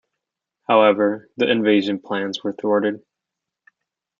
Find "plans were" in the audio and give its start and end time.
1.99-2.53